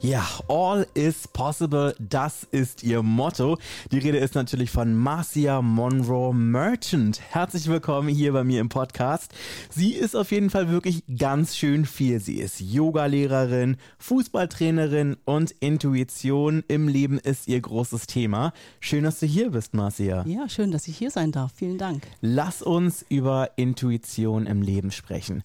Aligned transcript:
Ja, 0.00 0.24
all 0.46 0.86
is 0.94 1.26
possible, 1.26 1.92
das 1.98 2.46
ist 2.52 2.84
ihr 2.84 3.02
Motto. 3.02 3.58
Die 3.90 3.98
Rede 3.98 4.18
ist 4.18 4.36
natürlich 4.36 4.70
von 4.70 4.94
Marcia 4.94 5.60
Monroe 5.60 6.32
Merchant. 6.32 7.20
Herzlich 7.30 7.66
willkommen 7.66 8.08
hier 8.08 8.32
bei 8.32 8.44
mir 8.44 8.60
im 8.60 8.68
Podcast. 8.68 9.32
Sie 9.70 9.94
ist 9.94 10.14
auf 10.14 10.30
jeden 10.30 10.50
Fall 10.50 10.70
wirklich 10.70 11.02
ganz 11.18 11.56
schön 11.56 11.84
viel. 11.84 12.20
Sie 12.20 12.38
ist 12.38 12.60
Yogalehrerin, 12.60 13.76
Fußballtrainerin 13.98 15.16
und 15.24 15.50
Intuition 15.58 16.62
im 16.68 16.86
Leben 16.86 17.18
ist 17.18 17.48
ihr 17.48 17.60
großes 17.60 18.06
Thema. 18.06 18.52
Schön, 18.78 19.02
dass 19.02 19.18
du 19.18 19.26
hier 19.26 19.50
bist, 19.50 19.74
Marcia. 19.74 20.24
Ja, 20.28 20.48
schön, 20.48 20.70
dass 20.70 20.86
ich 20.86 20.96
hier 20.96 21.10
sein 21.10 21.32
darf. 21.32 21.50
Vielen 21.56 21.76
Dank. 21.76 22.06
Lass 22.20 22.62
uns 22.62 23.04
über 23.08 23.50
Intuition 23.56 24.46
im 24.46 24.62
Leben 24.62 24.92
sprechen. 24.92 25.42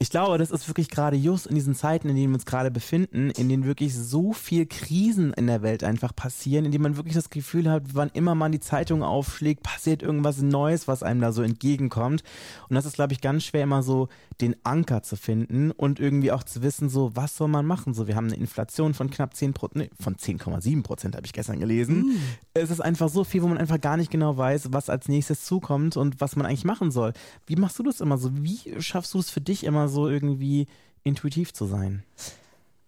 Ich 0.00 0.10
glaube, 0.10 0.38
das 0.38 0.50
ist 0.50 0.66
wirklich 0.66 0.88
gerade 0.90 1.16
just 1.16 1.46
in 1.46 1.54
diesen 1.54 1.76
Zeiten, 1.76 2.08
in 2.08 2.16
denen 2.16 2.32
wir 2.32 2.38
uns 2.38 2.46
gerade 2.46 2.72
befinden, 2.72 3.30
in 3.30 3.48
denen 3.48 3.64
wirklich 3.64 3.91
wirklich 3.92 4.08
so 4.08 4.32
viel 4.32 4.66
Krisen 4.66 5.32
in 5.32 5.46
der 5.46 5.62
Welt 5.62 5.84
einfach 5.84 6.14
passieren, 6.14 6.64
indem 6.64 6.82
man 6.82 6.96
wirklich 6.96 7.14
das 7.14 7.30
Gefühl 7.30 7.70
hat, 7.70 7.94
wann 7.94 8.10
immer 8.12 8.34
man 8.34 8.52
die 8.52 8.60
Zeitung 8.60 9.02
aufschlägt, 9.02 9.62
passiert 9.62 10.02
irgendwas 10.02 10.40
Neues, 10.42 10.88
was 10.88 11.02
einem 11.02 11.20
da 11.20 11.32
so 11.32 11.42
entgegenkommt. 11.42 12.22
Und 12.68 12.74
das 12.74 12.86
ist, 12.86 12.94
glaube 12.94 13.12
ich, 13.12 13.20
ganz 13.20 13.44
schwer, 13.44 13.62
immer 13.62 13.82
so 13.82 14.08
den 14.40 14.56
Anker 14.64 15.02
zu 15.02 15.16
finden 15.16 15.70
und 15.70 16.00
irgendwie 16.00 16.32
auch 16.32 16.42
zu 16.42 16.62
wissen, 16.62 16.88
so, 16.88 17.14
was 17.14 17.36
soll 17.36 17.48
man 17.48 17.66
machen? 17.66 17.94
So, 17.94 18.06
wir 18.06 18.16
haben 18.16 18.26
eine 18.26 18.36
Inflation 18.36 18.94
von 18.94 19.10
knapp 19.10 19.34
10 19.34 19.52
Prozent, 19.52 19.76
nee, 19.76 19.90
von 20.00 20.16
10,7 20.16 20.82
Prozent 20.82 21.16
habe 21.16 21.26
ich 21.26 21.32
gestern 21.32 21.60
gelesen. 21.60 22.06
Mm. 22.06 22.16
Es 22.54 22.70
ist 22.70 22.80
einfach 22.80 23.08
so 23.08 23.24
viel, 23.24 23.42
wo 23.42 23.48
man 23.48 23.58
einfach 23.58 23.80
gar 23.80 23.96
nicht 23.96 24.10
genau 24.10 24.36
weiß, 24.36 24.72
was 24.72 24.90
als 24.90 25.08
nächstes 25.08 25.44
zukommt 25.44 25.96
und 25.96 26.20
was 26.20 26.36
man 26.36 26.46
eigentlich 26.46 26.64
machen 26.64 26.90
soll. 26.90 27.12
Wie 27.46 27.56
machst 27.56 27.78
du 27.78 27.82
das 27.82 28.00
immer 28.00 28.18
so? 28.18 28.30
Wie 28.34 28.58
schaffst 28.80 29.14
du 29.14 29.18
es 29.18 29.30
für 29.30 29.40
dich 29.40 29.64
immer 29.64 29.88
so 29.88 30.08
irgendwie 30.08 30.66
intuitiv 31.04 31.52
zu 31.52 31.66
sein? 31.66 32.02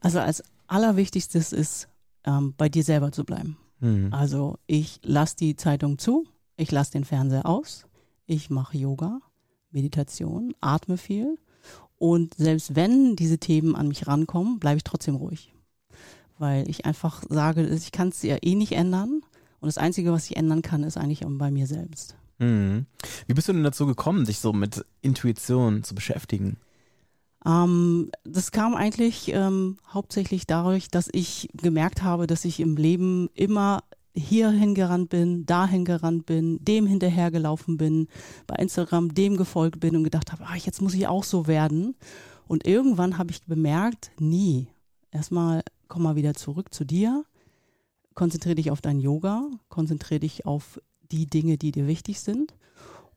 Also 0.05 0.21
als 0.21 0.45
Allerwichtigstes 0.67 1.53
ist, 1.53 1.89
ähm, 2.25 2.55
bei 2.57 2.69
dir 2.69 2.83
selber 2.83 3.13
zu 3.13 3.25
bleiben. 3.25 3.57
Mhm. 3.81 4.13
Also 4.13 4.59
ich 4.67 5.01
lasse 5.03 5.37
die 5.37 5.57
Zeitung 5.57 5.99
zu, 5.99 6.27
ich 6.57 6.71
lasse 6.71 6.93
den 6.93 7.05
Fernseher 7.05 7.47
aus, 7.47 7.87
ich 8.27 8.51
mache 8.51 8.79
Yoga, 8.79 9.21
Meditation, 9.71 10.55
atme 10.61 10.97
viel 10.97 11.39
und 11.97 12.35
selbst 12.35 12.77
wenn 12.77 13.17
diese 13.17 13.39
Themen 13.39 13.77
an 13.77 13.89
mich 13.89 14.07
rankommen, 14.07 14.59
bleibe 14.59 14.79
ich 14.79 14.85
trotzdem 14.85 15.17
ruhig. 15.17 15.53
Weil 16.39 16.69
ich 16.69 16.85
einfach 16.85 17.23
sage, 17.29 17.67
ich 17.67 17.93
kann 17.93 18.09
es 18.09 18.23
ja 18.23 18.37
eh 18.43 18.55
nicht 18.55 18.73
ändern 18.73 19.23
und 19.61 19.67
das 19.67 19.79
Einzige, 19.79 20.13
was 20.13 20.31
ich 20.31 20.37
ändern 20.37 20.63
kann, 20.63 20.83
ist 20.83 20.97
eigentlich 20.97 21.25
bei 21.27 21.51
mir 21.51 21.67
selbst. 21.67 22.17
Mhm. 22.39 22.87
Wie 23.27 23.35
bist 23.35 23.49
du 23.49 23.53
denn 23.53 23.65
dazu 23.65 23.87
gekommen, 23.87 24.25
dich 24.25 24.41
so 24.41 24.53
mit 24.53 24.85
Intuition 25.03 25.85
zu 25.85 25.95
beschäftigen? 25.95 26.59
Ähm, 27.47 28.11
das 28.25 28.53
kam 28.53 28.75
eigentlich 28.75 29.33
ähm, 29.33 29.79
hauptsächlich 29.93 30.47
dadurch, 30.47 30.89
dass 30.89 31.09
ich 31.13 31.49
gemerkt 31.55 32.03
habe, 32.03 32.27
dass 32.27 32.45
ich 32.45 32.61
im 32.61 32.77
Leben 32.77 33.29
immer 33.35 33.83
hierhin 34.17 34.75
gerannt 34.75 35.11
bin, 35.11 35.45
dahin 35.45 35.85
gerannt 35.85 36.27
bin, 36.27 36.65
dem 36.65 36.87
hinterhergelaufen 36.87 37.77
bin, 37.77 38.09
bei 38.47 38.55
Instagram 38.57 39.13
dem 39.13 39.37
gefolgt 39.37 39.81
bin 39.81 39.97
und 39.97 40.05
gedacht 40.05 40.33
habe, 40.33 40.45
ah, 40.47 40.57
jetzt 40.57 40.81
muss 40.81 40.95
ich 40.95 41.09
auch 41.09 41.25
so 41.25 41.47
werden. 41.47 41.97
Und 42.47 42.67
irgendwann 42.67 43.19
habe 43.19 43.33
ich 43.33 43.43
bemerkt, 43.45 44.13
nie. 44.19 44.69
Erstmal 45.11 45.63
komm 45.89 46.03
mal 46.03 46.17
wieder 46.17 46.35
zurück 46.35 46.73
zu 46.73 46.85
dir, 46.85 47.25
konzentriere 48.15 48.57
dich 48.57 48.71
auf 48.71 48.81
dein 48.81 49.01
Yoga, 49.01 49.49
konzentriere 49.69 50.21
dich 50.21 50.47
auf 50.47 50.81
die 51.11 51.27
Dinge, 51.27 51.59
die 51.59 51.73
dir 51.73 51.87
wichtig 51.87 52.21
sind 52.21 52.55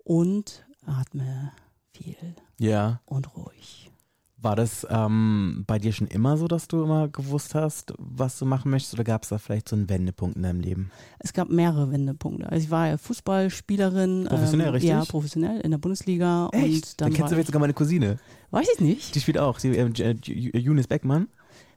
und 0.03 0.65
atme 0.85 1.51
viel 1.91 2.35
ja. 2.59 3.01
und 3.05 3.35
ruhig. 3.35 3.91
War 4.39 4.55
das 4.55 4.85
ähm, 4.89 5.63
bei 5.65 5.79
dir 5.79 5.91
schon 5.91 6.05
immer 6.07 6.37
so, 6.37 6.47
dass 6.47 6.67
du 6.67 6.83
immer 6.83 7.07
gewusst 7.07 7.55
hast, 7.55 7.93
was 7.97 8.37
du 8.37 8.45
machen 8.45 8.69
möchtest, 8.69 8.93
oder 8.93 9.03
gab 9.03 9.23
es 9.23 9.29
da 9.29 9.39
vielleicht 9.39 9.67
so 9.67 9.75
einen 9.75 9.89
Wendepunkt 9.89 10.35
in 10.35 10.43
deinem 10.43 10.59
Leben? 10.59 10.91
Es 11.17 11.33
gab 11.33 11.49
mehrere 11.49 11.91
Wendepunkte. 11.91 12.47
Also 12.47 12.63
ich 12.63 12.69
war 12.69 12.87
ja 12.87 12.97
Fußballspielerin. 12.97 14.25
Professionell, 14.29 14.67
ähm, 14.67 14.73
richtig? 14.73 14.89
Ja, 14.91 15.05
professionell 15.05 15.61
in 15.61 15.71
der 15.71 15.79
Bundesliga. 15.79 16.49
Echt? 16.51 16.65
Und 16.65 17.01
dann, 17.01 17.05
dann 17.07 17.13
kennst 17.13 17.31
du 17.31 17.37
jetzt 17.37 17.47
sogar 17.47 17.61
meine 17.61 17.73
Cousine. 17.73 18.19
Weiß 18.51 18.67
ich 18.75 18.79
nicht. 18.79 19.15
Die 19.15 19.19
spielt 19.19 19.39
auch. 19.39 19.57
Sie, 19.57 19.69
äh, 19.69 20.15
Junis 20.23 20.87
Beckmann. 20.87 21.29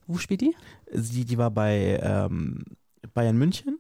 Wo 0.07 0.19
spielt 0.19 0.43
die? 0.43 0.55
Sie, 0.93 1.25
die 1.25 1.39
war 1.39 1.51
bei 1.51 1.99
ähm, 2.03 2.65
Bayern 3.15 3.39
München 3.39 3.79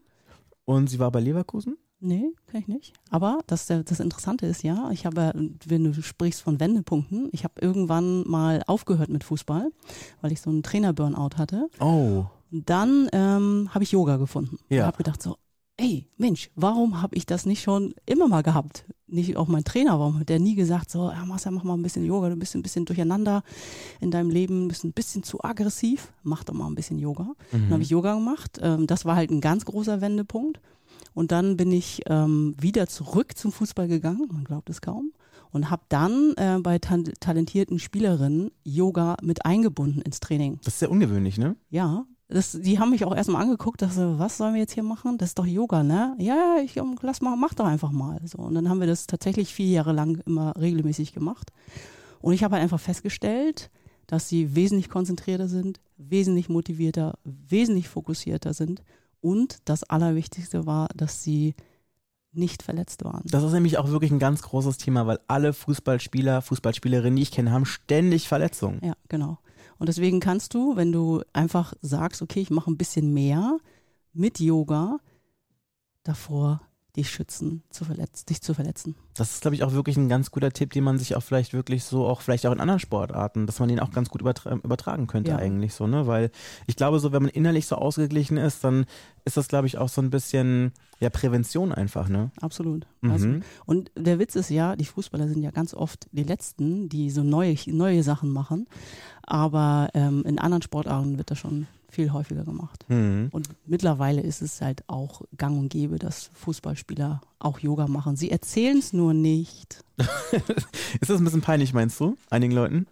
und 0.64 0.88
sie 0.88 0.98
war 0.98 1.10
bei 1.10 1.20
Leverkusen. 1.20 1.76
Nee, 2.00 2.32
kann 2.46 2.60
ich 2.60 2.68
nicht. 2.68 2.92
Aber 3.10 3.40
das, 3.46 3.66
das 3.66 4.00
Interessante 4.00 4.46
ist 4.46 4.62
ja, 4.62 4.90
ich 4.90 5.04
habe, 5.04 5.32
wenn 5.66 5.84
du 5.84 6.02
sprichst 6.02 6.40
von 6.40 6.58
Wendepunkten, 6.58 7.28
ich 7.32 7.44
habe 7.44 7.60
irgendwann 7.60 8.26
mal 8.26 8.62
aufgehört 8.66 9.10
mit 9.10 9.22
Fußball, 9.22 9.70
weil 10.22 10.32
ich 10.32 10.40
so 10.40 10.48
einen 10.48 10.62
Trainer-Burnout 10.62 11.36
hatte. 11.36 11.68
Oh. 11.78 12.24
Dann 12.50 13.08
ähm, 13.12 13.68
habe 13.72 13.84
ich 13.84 13.92
Yoga 13.92 14.16
gefunden. 14.16 14.58
Ja. 14.70 14.82
Und 14.82 14.86
habe 14.86 14.96
gedacht 14.96 15.22
so, 15.22 15.36
ey, 15.76 16.06
Mensch, 16.16 16.50
warum 16.56 17.02
habe 17.02 17.16
ich 17.16 17.26
das 17.26 17.46
nicht 17.46 17.62
schon 17.62 17.94
immer 18.06 18.28
mal 18.28 18.42
gehabt? 18.42 18.84
Nicht 19.06 19.36
auch 19.36 19.48
mein 19.48 19.64
Trainer, 19.64 19.98
warum 19.98 20.20
hat 20.20 20.28
der 20.28 20.38
nie 20.38 20.54
gesagt, 20.54 20.90
so, 20.90 21.10
ja, 21.10 21.24
Marcel, 21.24 21.52
mach 21.52 21.64
mal 21.64 21.74
ein 21.74 21.82
bisschen 21.82 22.04
Yoga, 22.04 22.28
du 22.28 22.36
bist 22.36 22.54
ein 22.54 22.62
bisschen 22.62 22.84
durcheinander 22.84 23.42
in 24.00 24.10
deinem 24.10 24.30
Leben, 24.30 24.68
bist 24.68 24.84
ein 24.84 24.92
bisschen 24.92 25.22
zu 25.22 25.42
aggressiv, 25.42 26.12
mach 26.22 26.44
doch 26.44 26.54
mal 26.54 26.66
ein 26.66 26.74
bisschen 26.74 26.98
Yoga. 26.98 27.24
Mhm. 27.24 27.34
Dann 27.50 27.70
habe 27.72 27.82
ich 27.82 27.90
Yoga 27.90 28.14
gemacht. 28.14 28.58
Ähm, 28.62 28.86
das 28.86 29.04
war 29.04 29.16
halt 29.16 29.30
ein 29.30 29.40
ganz 29.40 29.64
großer 29.64 30.00
Wendepunkt. 30.00 30.60
Und 31.14 31.32
dann 31.32 31.56
bin 31.56 31.72
ich 31.72 32.02
ähm, 32.06 32.54
wieder 32.60 32.86
zurück 32.86 33.36
zum 33.36 33.52
Fußball 33.52 33.88
gegangen, 33.88 34.28
man 34.32 34.44
glaubt 34.44 34.70
es 34.70 34.80
kaum, 34.80 35.12
und 35.50 35.70
habe 35.70 35.82
dann 35.88 36.34
äh, 36.36 36.58
bei 36.62 36.78
ta 36.78 36.98
talentierten 37.18 37.78
Spielerinnen 37.78 38.50
Yoga 38.64 39.16
mit 39.22 39.44
eingebunden 39.44 40.00
ins 40.02 40.20
Training. 40.20 40.58
Das 40.64 40.74
ist 40.74 40.80
sehr 40.80 40.90
ungewöhnlich, 40.90 41.38
ne? 41.38 41.56
Ja. 41.70 42.04
Das, 42.28 42.52
die 42.52 42.78
haben 42.78 42.90
mich 42.90 43.04
auch 43.04 43.16
erstmal 43.16 43.42
angeguckt, 43.42 43.82
dass 43.82 43.96
so, 43.96 44.20
was 44.20 44.36
sollen 44.36 44.54
wir 44.54 44.60
jetzt 44.60 44.74
hier 44.74 44.84
machen? 44.84 45.18
Das 45.18 45.30
ist 45.30 45.38
doch 45.40 45.46
Yoga, 45.46 45.82
ne? 45.82 46.14
Ja, 46.18 46.58
ich 46.64 46.80
lass 47.02 47.20
mal, 47.20 47.34
mach 47.34 47.54
doch 47.54 47.64
einfach 47.66 47.90
mal. 47.90 48.20
So 48.24 48.38
und 48.38 48.54
dann 48.54 48.68
haben 48.68 48.78
wir 48.78 48.86
das 48.86 49.08
tatsächlich 49.08 49.52
vier 49.52 49.66
Jahre 49.66 49.92
lang 49.92 50.22
immer 50.26 50.54
regelmäßig 50.56 51.12
gemacht. 51.12 51.50
Und 52.20 52.32
ich 52.32 52.44
habe 52.44 52.54
halt 52.54 52.62
einfach 52.62 52.78
festgestellt, 52.78 53.68
dass 54.06 54.28
sie 54.28 54.54
wesentlich 54.54 54.88
konzentrierter 54.88 55.48
sind, 55.48 55.80
wesentlich 55.96 56.48
motivierter, 56.48 57.18
wesentlich 57.24 57.88
fokussierter 57.88 58.54
sind 58.54 58.82
und 59.20 59.58
das 59.64 59.84
Allerwichtigste 59.84 60.66
war, 60.66 60.88
dass 60.94 61.22
sie 61.22 61.54
nicht 62.32 62.62
verletzt 62.62 63.04
waren. 63.04 63.22
Das 63.26 63.42
ist 63.42 63.52
nämlich 63.52 63.78
auch 63.78 63.88
wirklich 63.88 64.10
ein 64.12 64.18
ganz 64.18 64.42
großes 64.42 64.78
Thema, 64.78 65.06
weil 65.06 65.18
alle 65.26 65.52
Fußballspieler, 65.52 66.42
Fußballspielerinnen, 66.42 67.16
die 67.16 67.22
ich 67.22 67.32
kenne, 67.32 67.50
haben 67.50 67.64
ständig 67.64 68.28
Verletzungen. 68.28 68.80
Ja, 68.84 68.94
genau. 69.08 69.38
Und 69.78 69.88
deswegen 69.88 70.20
kannst 70.20 70.54
du, 70.54 70.76
wenn 70.76 70.92
du 70.92 71.22
einfach 71.32 71.74
sagst, 71.80 72.22
okay, 72.22 72.40
ich 72.40 72.50
mache 72.50 72.70
ein 72.70 72.76
bisschen 72.76 73.12
mehr 73.12 73.58
mit 74.12 74.38
Yoga, 74.38 74.98
davor 76.02 76.60
dich 76.96 77.10
schützen, 77.10 77.62
zu 77.70 77.84
verletz 77.84 78.24
dich 78.24 78.42
zu 78.42 78.54
verletzen. 78.54 78.94
Das 79.14 79.32
ist, 79.32 79.42
glaube 79.42 79.54
ich, 79.54 79.62
auch 79.62 79.72
wirklich 79.72 79.96
ein 79.96 80.08
ganz 80.08 80.30
guter 80.30 80.50
Tipp, 80.50 80.72
den 80.72 80.84
man 80.84 80.98
sich 80.98 81.16
auch 81.16 81.22
vielleicht 81.22 81.52
wirklich 81.52 81.84
so, 81.84 82.06
auch 82.06 82.20
vielleicht 82.20 82.46
auch 82.46 82.52
in 82.52 82.60
anderen 82.60 82.80
Sportarten, 82.80 83.46
dass 83.46 83.60
man 83.60 83.68
den 83.68 83.80
auch 83.80 83.90
ganz 83.90 84.08
gut 84.08 84.20
übertra 84.20 84.54
übertragen 84.54 85.06
könnte 85.06 85.32
ja. 85.32 85.36
eigentlich 85.36 85.74
so, 85.74 85.86
ne? 85.86 86.06
Weil 86.06 86.30
ich 86.66 86.76
glaube, 86.76 86.98
so 86.98 87.12
wenn 87.12 87.22
man 87.22 87.30
innerlich 87.30 87.66
so 87.66 87.76
ausgeglichen 87.76 88.36
ist, 88.36 88.64
dann 88.64 88.86
ist 89.24 89.36
das, 89.36 89.48
glaube 89.48 89.66
ich, 89.66 89.78
auch 89.78 89.88
so 89.88 90.00
ein 90.00 90.10
bisschen 90.10 90.72
ja 91.00 91.10
Prävention 91.10 91.72
einfach, 91.72 92.08
ne? 92.08 92.30
Absolut. 92.40 92.86
Mhm. 93.00 93.10
Also, 93.10 93.28
und 93.66 93.90
der 93.96 94.18
Witz 94.18 94.36
ist 94.36 94.50
ja, 94.50 94.76
die 94.76 94.84
Fußballer 94.84 95.28
sind 95.28 95.42
ja 95.42 95.50
ganz 95.50 95.74
oft 95.74 96.08
die 96.12 96.24
Letzten, 96.24 96.88
die 96.88 97.10
so 97.10 97.22
neue, 97.22 97.56
neue 97.66 98.02
Sachen 98.02 98.30
machen. 98.30 98.66
Aber 99.22 99.88
ähm, 99.94 100.24
in 100.26 100.38
anderen 100.38 100.62
Sportarten 100.62 101.18
wird 101.18 101.30
das 101.30 101.38
schon 101.38 101.66
viel 101.90 102.12
häufiger 102.12 102.44
gemacht. 102.44 102.84
Mhm. 102.88 103.28
Und 103.30 103.48
mittlerweile 103.66 104.20
ist 104.20 104.42
es 104.42 104.60
halt 104.60 104.84
auch 104.88 105.22
gang 105.36 105.58
und 105.58 105.68
gäbe, 105.68 105.98
dass 105.98 106.30
Fußballspieler 106.34 107.20
auch 107.38 107.58
Yoga 107.58 107.86
machen. 107.86 108.16
Sie 108.16 108.30
erzählen 108.30 108.78
es 108.78 108.92
nur 108.92 109.14
nicht. 109.14 109.84
ist 111.00 111.10
das 111.10 111.18
ein 111.18 111.24
bisschen 111.24 111.42
peinlich, 111.42 111.72
meinst 111.72 111.98
du, 112.00 112.16
einigen 112.30 112.52
Leuten? 112.52 112.86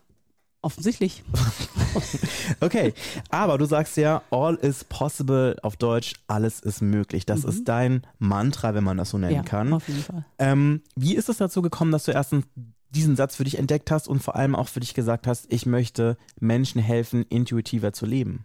Offensichtlich. 0.61 1.23
okay, 2.61 2.93
aber 3.31 3.59
du 3.59 3.65
sagst 3.65 3.97
ja, 3.97 4.23
all 4.31 4.56
is 4.56 4.83
possible 4.85 5.56
auf 5.62 5.77
Deutsch, 5.77 6.15
alles 6.27 6.59
ist 6.59 6.83
möglich. 6.83 7.27
Das 7.27 7.45
mhm. 7.45 7.49
ist 7.49 7.69
dein 7.69 8.03
Mantra, 8.19 8.75
wenn 8.75 8.83
man 8.83 8.97
das 8.97 9.11
so 9.11 9.19
nennen 9.19 9.37
ja, 9.37 9.43
kann. 9.43 9.73
Auf 9.73 9.87
jeden 9.87 10.03
Fall. 10.03 10.25
Ähm, 10.39 10.83
wie 10.97 11.15
ist 11.15 11.29
es 11.29 11.37
dazu 11.37 11.62
gekommen, 11.62 11.93
dass 11.93 12.05
du 12.05 12.12
erstens 12.12 12.45
diesen 12.91 13.15
Satz 13.15 13.37
für 13.37 13.45
dich 13.45 13.59
entdeckt 13.59 13.91
hast 13.93 14.09
und 14.09 14.21
vor 14.21 14.35
allem 14.35 14.56
auch 14.56 14.67
für 14.67 14.81
dich 14.81 14.95
gesagt 14.95 15.29
hast, 15.29 15.47
ich 15.49 15.65
möchte 15.65 16.17
Menschen 16.41 16.81
helfen, 16.81 17.23
intuitiver 17.23 17.93
zu 17.93 18.05
leben? 18.05 18.45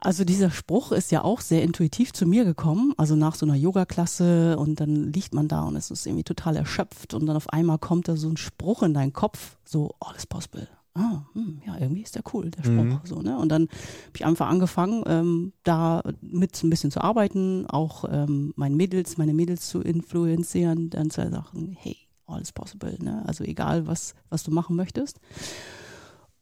Also 0.00 0.24
dieser 0.24 0.50
Spruch 0.50 0.92
ist 0.92 1.10
ja 1.10 1.24
auch 1.24 1.40
sehr 1.40 1.62
intuitiv 1.62 2.12
zu 2.12 2.24
mir 2.24 2.44
gekommen. 2.44 2.94
Also 2.96 3.16
nach 3.16 3.34
so 3.34 3.44
einer 3.44 3.56
Yoga-Klasse 3.56 4.56
und 4.56 4.80
dann 4.80 5.12
liegt 5.12 5.34
man 5.34 5.48
da 5.48 5.62
und 5.62 5.74
es 5.74 5.90
ist 5.90 6.06
irgendwie 6.06 6.24
total 6.24 6.56
erschöpft 6.56 7.14
und 7.14 7.26
dann 7.26 7.36
auf 7.36 7.48
einmal 7.52 7.78
kommt 7.78 8.06
da 8.06 8.16
so 8.16 8.28
ein 8.28 8.36
Spruch 8.36 8.82
in 8.84 8.94
deinen 8.94 9.12
Kopf, 9.12 9.56
so 9.64 9.94
all 10.00 10.14
is 10.14 10.26
possible. 10.26 10.68
Ah, 10.94 11.22
hm, 11.32 11.62
ja, 11.66 11.76
irgendwie 11.78 12.02
ist 12.02 12.14
der 12.14 12.22
cool, 12.32 12.50
der 12.50 12.62
Spruch. 12.62 12.74
Mhm. 12.74 13.00
So, 13.04 13.22
ne? 13.22 13.38
Und 13.38 13.50
dann 13.50 13.62
habe 13.62 14.16
ich 14.16 14.26
einfach 14.26 14.48
angefangen, 14.48 15.04
ähm, 15.06 15.52
da 15.62 16.02
mit 16.20 16.62
ein 16.62 16.70
bisschen 16.70 16.90
zu 16.90 17.00
arbeiten, 17.00 17.66
auch 17.66 18.04
ähm, 18.10 18.52
meine 18.56 18.74
Mädels, 18.74 19.16
meine 19.16 19.34
Mädels 19.34 19.68
zu 19.68 19.80
influenzieren, 19.80 20.90
dann 20.90 21.10
zu 21.10 21.28
sagen, 21.28 21.76
hey, 21.78 21.96
all 22.26 22.40
is 22.40 22.52
possible. 22.52 22.96
Ne? 23.00 23.22
Also 23.26 23.44
egal, 23.44 23.86
was, 23.86 24.14
was 24.28 24.42
du 24.42 24.50
machen 24.50 24.76
möchtest. 24.76 25.20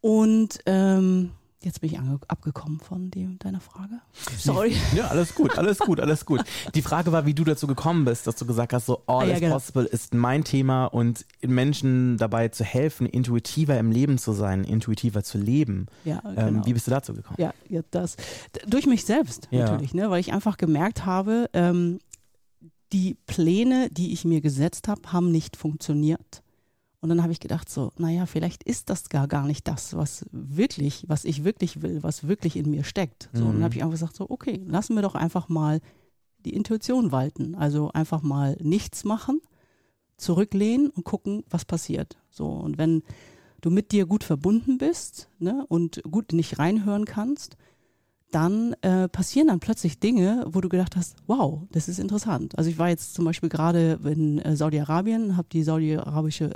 Und 0.01 0.59
ähm, 0.67 1.33
Jetzt 1.63 1.81
bin 1.81 1.91
ich 1.91 1.99
abgekommen 2.29 2.81
von 2.81 3.11
dem, 3.11 3.39
deiner 3.39 3.61
Frage. 3.61 4.01
Sorry. 4.39 4.77
Ja, 4.95 5.09
alles 5.09 5.35
gut, 5.35 5.57
alles 5.59 5.79
gut, 5.79 6.01
alles 6.01 6.27
gut. 6.27 6.43
Die 6.75 6.83
Frage 6.83 7.13
war, 7.13 7.25
wie 7.25 7.35
du 7.35 7.45
dazu 7.45 7.67
gekommen 7.67 8.05
bist, 8.05 8.27
dass 8.27 8.37
du 8.37 8.47
gesagt 8.47 8.73
hast, 8.73 8.87
so 8.87 9.03
All 9.07 9.23
ah, 9.23 9.25
ja, 9.25 9.35
is 9.35 9.41
genau. 9.41 9.55
Possible 9.55 9.85
ist 9.85 10.15
mein 10.15 10.45
Thema 10.45 10.87
und 10.87 11.25
Menschen 11.41 12.19
dabei 12.19 12.49
zu 12.49 12.63
helfen, 12.63 13.07
intuitiver 13.07 13.79
im 13.79 13.91
Leben 13.91 14.19
zu 14.19 14.33
sein, 14.33 14.65
intuitiver 14.65 15.23
zu 15.23 15.39
leben. 15.39 15.87
Ja, 16.05 16.23
ähm, 16.25 16.35
genau. 16.35 16.49
Ähm, 16.49 16.67
wie 16.67 16.73
bist 16.75 16.87
du 16.87 16.91
dazu 16.91 17.15
gekommen? 17.15 17.37
Ja, 17.41 17.55
ja 17.69 17.81
das 17.91 18.17
durch 18.67 18.87
mich 18.87 19.05
selbst 19.05 19.49
ja. 19.51 19.65
natürlich, 19.65 19.95
ne, 19.95 20.11
weil 20.11 20.21
ich 20.21 20.33
einfach 20.33 20.59
gemerkt 20.59 21.07
habe, 21.07 21.49
ähm, 21.55 21.99
die 22.93 23.17
Pläne, 23.27 23.89
die 23.91 24.13
ich 24.13 24.25
mir 24.25 24.41
gesetzt 24.41 24.89
habe, 24.89 25.13
haben 25.13 25.33
nicht 25.33 25.57
funktioniert. 25.57 26.43
Und 27.07 27.11
dann 27.11 27.23
habe 27.23 27.31
ich 27.31 27.39
gedacht, 27.39 27.71
so, 27.71 27.93
naja, 27.99 28.27
vielleicht 28.27 28.65
ist 28.65 28.91
das 28.91 29.09
gar, 29.09 29.29
gar 29.29 29.47
nicht 29.47 29.69
das, 29.69 29.95
was 29.95 30.27
wirklich, 30.33 31.05
was 31.07 31.25
ich 31.25 31.45
wirklich 31.45 31.81
will, 31.81 32.03
was 32.03 32.27
wirklich 32.27 32.57
in 32.57 32.69
mir 32.69 32.83
steckt. 32.83 33.29
So, 33.33 33.45
mhm. 33.45 33.47
Und 33.47 33.55
dann 33.55 33.63
habe 33.63 33.77
ich 33.77 33.83
einfach 33.85 33.93
gesagt, 33.93 34.17
so, 34.17 34.29
okay, 34.29 34.61
lassen 34.67 34.97
wir 34.97 35.03
doch 35.03 35.15
einfach 35.15 35.49
mal 35.49 35.81
die 36.45 36.53
Intuition 36.53 37.13
walten. 37.13 37.55
Also 37.55 37.93
einfach 37.93 38.23
mal 38.23 38.57
nichts 38.61 39.05
machen, 39.05 39.41
zurücklehnen 40.17 40.91
und 40.91 41.05
gucken, 41.05 41.45
was 41.49 41.65
passiert. 41.65 42.19
So, 42.29 42.49
und 42.49 42.77
wenn 42.77 43.05
du 43.61 43.71
mit 43.71 43.93
dir 43.93 44.05
gut 44.07 44.25
verbunden 44.25 44.77
bist 44.77 45.29
ne, 45.39 45.65
und 45.69 46.03
gut 46.11 46.33
nicht 46.33 46.59
reinhören 46.59 47.05
kannst, 47.05 47.57
dann 48.33 48.75
äh, 48.83 49.09
passieren 49.09 49.47
dann 49.47 49.61
plötzlich 49.61 50.01
Dinge, 50.01 50.45
wo 50.49 50.61
du 50.61 50.69
gedacht 50.69 50.97
hast, 50.97 51.15
wow, 51.29 51.63
das 51.71 51.89
ist 51.89 52.01
interessant. 52.01 52.59
Also 52.59 52.69
ich 52.69 52.79
war 52.79 52.89
jetzt 52.89 53.15
zum 53.15 53.25
Beispiel 53.25 53.49
gerade 53.49 54.01
in 54.05 54.39
äh, 54.41 54.57
Saudi-Arabien, 54.57 55.37
habe 55.37 55.49
die 55.53 55.63
saudi-arabische 55.63 56.51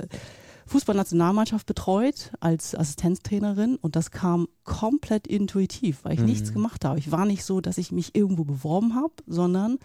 Fußballnationalmannschaft 0.71 1.67
betreut 1.67 2.31
als 2.39 2.75
Assistenztrainerin 2.75 3.75
und 3.75 3.97
das 3.97 4.09
kam 4.09 4.47
komplett 4.63 5.27
intuitiv, 5.27 6.05
weil 6.05 6.13
ich 6.13 6.21
mhm. 6.21 6.27
nichts 6.27 6.53
gemacht 6.53 6.85
habe. 6.85 6.97
Ich 6.97 7.11
war 7.11 7.25
nicht 7.25 7.43
so, 7.43 7.59
dass 7.59 7.77
ich 7.77 7.91
mich 7.91 8.15
irgendwo 8.15 8.45
beworben 8.45 8.95
habe, 8.95 9.13
sondern 9.27 9.79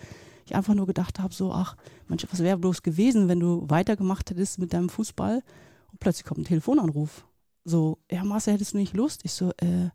ich 0.44 0.54
einfach 0.54 0.74
nur 0.74 0.86
gedacht 0.86 1.18
habe, 1.18 1.34
so, 1.34 1.52
ach, 1.52 1.76
manche, 2.06 2.28
was 2.30 2.40
wäre 2.40 2.56
bloß 2.56 2.82
gewesen, 2.82 3.26
wenn 3.26 3.40
du 3.40 3.68
weitergemacht 3.68 4.30
hättest 4.30 4.60
mit 4.60 4.72
deinem 4.72 4.88
Fußball 4.88 5.42
und 5.90 5.98
plötzlich 5.98 6.24
kommt 6.24 6.42
ein 6.42 6.44
Telefonanruf. 6.44 7.26
So, 7.64 7.98
ja, 8.08 8.22
Marcel, 8.22 8.54
hättest 8.54 8.74
du 8.74 8.78
nicht 8.78 8.94
Lust? 8.94 9.22
Ich 9.24 9.32
so, 9.32 9.50
äh, 9.56 9.90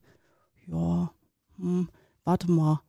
ja, 0.68 1.10
hm, 1.56 1.88
warte 2.26 2.52
mal, 2.52 2.82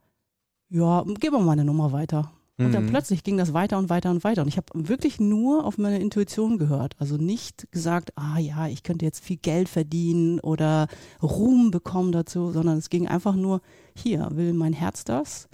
ja, 0.71 1.05
gib 1.21 1.33
mal 1.33 1.43
meine 1.43 1.65
Nummer 1.65 1.93
weiter. 1.93 2.33
Und 2.59 2.69
mhm. 2.69 2.73
dann 2.73 2.87
plötzlich 2.87 3.25
ging 3.25 3.39
das 3.39 3.55
weiter 3.55 3.79
und 3.79 3.89
weiter 3.89 4.11
und 4.11 4.25
weiter. 4.25 4.43
Und 4.43 4.49
ich 4.49 4.59
habe 4.59 4.67
wirklich 4.75 5.19
nur 5.19 5.65
auf 5.65 5.79
meine 5.79 5.99
Intuition 5.99 6.59
gehört. 6.59 6.95
Also 6.99 7.17
nicht 7.17 7.71
gesagt, 7.73 8.13
ah 8.17 8.39
ja, 8.39 8.69
ich 8.69 8.83
könnte 8.83 9.05
jetzt 9.05 9.25
viel 9.25 9.39
Geld 9.39 9.69
verdienen 9.69 10.39
oder 10.41 10.89
Ruhm 11.23 11.71
bekommen 11.71 12.13
dazu, 12.13 12.53
sondern 12.53 12.79
es 12.79 12.91
ging 12.91 13.09
einfach 13.09 13.35
nur, 13.35 13.63
hier, 13.97 14.29
will 14.33 14.53
mein 14.53 14.75
Herz 14.75 15.05
das? 15.05 15.49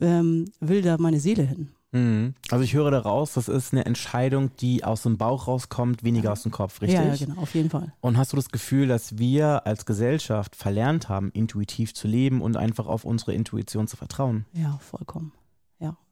Ähm, 0.00 0.44
will 0.60 0.82
da 0.82 0.98
meine 0.98 1.18
Seele 1.18 1.42
hin? 1.42 1.70
Mhm. 1.92 2.34
Also 2.50 2.62
ich 2.62 2.74
höre 2.74 2.90
daraus, 2.92 3.34
das 3.34 3.48
ist 3.48 3.72
eine 3.72 3.84
Entscheidung, 3.84 4.54
die 4.60 4.84
aus 4.84 5.02
dem 5.02 5.18
Bauch 5.18 5.48
rauskommt, 5.48 6.04
weniger 6.04 6.26
ja. 6.26 6.32
aus 6.32 6.42
dem 6.42 6.52
Kopf, 6.52 6.80
richtig? 6.80 7.00
Ja, 7.00 7.06
ja, 7.06 7.16
genau, 7.16 7.40
auf 7.40 7.54
jeden 7.54 7.70
Fall. 7.70 7.92
Und 8.00 8.16
hast 8.16 8.32
du 8.32 8.36
das 8.36 8.50
Gefühl, 8.50 8.86
dass 8.86 9.18
wir 9.18 9.66
als 9.66 9.86
Gesellschaft 9.86 10.54
verlernt 10.54 11.08
haben, 11.08 11.30
intuitiv 11.32 11.92
zu 11.92 12.06
leben 12.06 12.40
und 12.40 12.56
einfach 12.56 12.86
auf 12.86 13.04
unsere 13.04 13.34
Intuition 13.34 13.88
zu 13.88 13.96
vertrauen? 13.96 14.46
Ja, 14.52 14.78
vollkommen. 14.78 15.32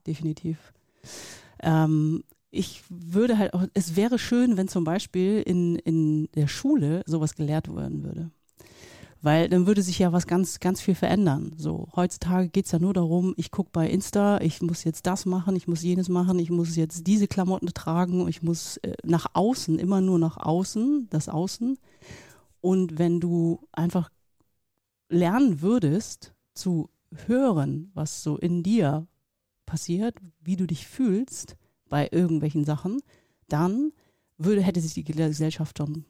Definitiv. 0.09 0.73
Ähm, 1.61 2.25
ich 2.51 2.83
würde 2.89 3.37
halt 3.37 3.53
auch, 3.53 3.65
es 3.75 3.95
wäre 3.95 4.19
schön, 4.19 4.57
wenn 4.57 4.69
zum 4.69 4.85
Beispiel 4.85 5.43
in, 5.43 5.77
in 5.77 6.29
der 6.35 6.49
Schule 6.49 7.03
sowas 7.05 7.35
gelehrt 7.35 7.69
werden 7.77 8.05
würde. 8.05 8.31
Weil 9.21 9.51
dann 9.51 9.67
würde 9.67 9.83
sich 9.83 9.99
ja 9.99 10.15
was 10.15 10.27
ganz, 10.27 10.61
ganz 10.61 10.81
viel 10.81 10.95
verändern. 10.95 11.53
So, 11.59 11.89
heutzutage 11.95 12.49
geht 12.49 12.65
es 12.65 12.73
ja 12.73 12.79
nur 12.79 12.95
darum, 12.95 13.35
ich 13.37 13.51
gucke 13.51 13.69
bei 13.71 13.91
Insta, 13.91 14.41
ich 14.41 14.63
muss 14.63 14.83
jetzt 14.85 15.07
das 15.07 15.27
machen, 15.27 15.57
ich 15.57 15.69
muss 15.69 15.83
jenes 15.83 16.09
machen, 16.09 16.39
ich 16.39 16.49
muss 16.49 16.75
jetzt 16.75 17.07
diese 17.07 17.29
Klamotten 17.29 17.69
tragen, 17.75 18.27
ich 18.29 18.43
muss 18.43 18.79
äh, 18.79 18.95
nach 19.05 19.27
außen, 19.35 19.79
immer 19.79 20.01
nur 20.01 20.19
nach 20.19 20.39
außen, 20.39 21.09
das 21.11 21.29
Außen. 21.29 21.77
Und 22.63 22.99
wenn 22.99 23.21
du 23.21 23.61
einfach 23.73 24.09
lernen 25.11 25.61
würdest 25.61 26.33
zu 26.55 26.89
hören, 27.27 27.91
was 27.93 28.23
so 28.23 28.39
in 28.39 28.63
dir 28.63 29.07
passiert, 29.69 30.17
wie 30.43 30.57
du 30.57 30.67
dich 30.67 30.87
fühlst 30.87 31.57
bei 31.89 32.09
irgendwelchen 32.11 32.65
Sachen, 32.65 33.01
dann 33.49 33.93
würde, 34.39 34.63
hätte 34.63 34.81
sich 34.81 34.95
die 34.95 35.05
Gesellschaft 35.05 35.79
schon 35.79 36.05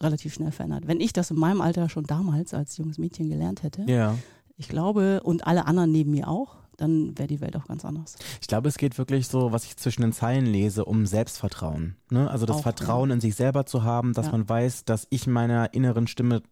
relativ 0.00 0.34
schnell 0.34 0.50
verändert. 0.50 0.86
Wenn 0.86 1.00
ich 1.00 1.12
das 1.12 1.30
in 1.30 1.38
meinem 1.38 1.60
Alter 1.60 1.88
schon 1.88 2.04
damals 2.04 2.54
als 2.54 2.76
junges 2.76 2.98
Mädchen 2.98 3.28
gelernt 3.28 3.62
hätte, 3.62 3.84
ja. 3.86 4.16
ich 4.56 4.68
glaube, 4.68 5.20
und 5.22 5.46
alle 5.46 5.66
anderen 5.66 5.92
neben 5.92 6.10
mir 6.10 6.28
auch, 6.28 6.56
dann 6.76 7.16
wäre 7.18 7.28
die 7.28 7.40
Welt 7.40 7.56
auch 7.56 7.66
ganz 7.66 7.84
anders. 7.84 8.16
Ich 8.40 8.48
glaube, 8.48 8.68
es 8.68 8.78
geht 8.78 8.98
wirklich 8.98 9.28
so, 9.28 9.52
was 9.52 9.64
ich 9.64 9.76
zwischen 9.76 10.02
den 10.02 10.12
Zeilen 10.12 10.46
lese, 10.46 10.84
um 10.84 11.06
Selbstvertrauen. 11.06 11.96
Ne? 12.10 12.30
Also 12.30 12.46
das 12.46 12.56
auch, 12.56 12.62
Vertrauen 12.62 13.10
ja. 13.10 13.14
in 13.14 13.20
sich 13.20 13.34
selber 13.34 13.66
zu 13.66 13.84
haben, 13.84 14.14
dass 14.14 14.26
ja. 14.26 14.32
man 14.32 14.48
weiß, 14.48 14.84
dass 14.84 15.06
ich 15.10 15.26
meiner 15.26 15.74
inneren 15.74 16.06
Stimme 16.06 16.42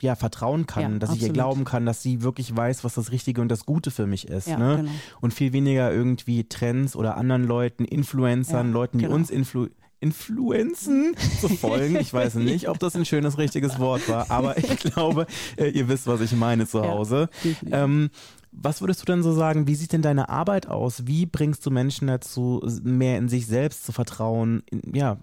ja, 0.00 0.14
vertrauen 0.16 0.66
kann, 0.66 0.82
ja, 0.82 0.98
dass 0.98 1.10
absolut. 1.10 1.22
ich 1.22 1.28
ihr 1.28 1.32
glauben 1.32 1.64
kann, 1.64 1.86
dass 1.86 2.02
sie 2.02 2.22
wirklich 2.22 2.54
weiß, 2.54 2.84
was 2.84 2.94
das 2.94 3.10
Richtige 3.10 3.40
und 3.40 3.48
das 3.48 3.64
Gute 3.64 3.90
für 3.90 4.06
mich 4.06 4.28
ist. 4.28 4.48
Ja, 4.48 4.58
ne? 4.58 4.76
genau. 4.78 4.90
Und 5.20 5.34
viel 5.34 5.52
weniger 5.52 5.92
irgendwie 5.92 6.44
Trends 6.44 6.96
oder 6.96 7.16
anderen 7.16 7.44
Leuten, 7.44 7.84
Influencern, 7.84 8.68
ja, 8.68 8.72
Leuten, 8.72 8.98
die 8.98 9.04
genau. 9.04 9.16
uns 9.16 9.30
influ 9.30 9.68
Influenzen 10.00 11.16
zu 11.40 11.48
folgen. 11.48 11.96
Ich 11.96 12.12
weiß 12.12 12.34
nicht, 12.34 12.68
ob 12.68 12.78
das 12.78 12.94
ein 12.94 13.06
schönes, 13.06 13.38
richtiges 13.38 13.78
Wort 13.78 14.06
war, 14.06 14.30
aber 14.30 14.58
ich 14.58 14.76
glaube, 14.80 15.26
äh, 15.56 15.68
ihr 15.68 15.88
wisst, 15.88 16.06
was 16.06 16.20
ich 16.20 16.32
meine 16.32 16.66
zu 16.66 16.82
Hause. 16.82 17.30
Ähm, 17.70 18.10
was 18.52 18.82
würdest 18.82 19.00
du 19.00 19.06
denn 19.06 19.22
so 19.22 19.32
sagen, 19.32 19.66
wie 19.66 19.74
sieht 19.74 19.92
denn 19.92 20.02
deine 20.02 20.28
Arbeit 20.28 20.66
aus? 20.66 21.06
Wie 21.06 21.24
bringst 21.24 21.64
du 21.64 21.70
Menschen 21.70 22.08
dazu, 22.08 22.62
mehr 22.82 23.16
in 23.16 23.30
sich 23.30 23.46
selbst 23.46 23.86
zu 23.86 23.92
vertrauen, 23.92 24.62
in, 24.70 24.94
ja, 24.94 25.16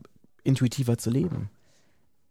intuitiver 0.44 0.98
zu 0.98 1.12
leben? 1.12 1.52